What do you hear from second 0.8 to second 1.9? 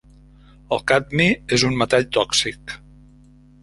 cadmi és un